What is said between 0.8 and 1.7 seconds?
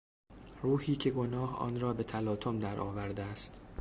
که گناه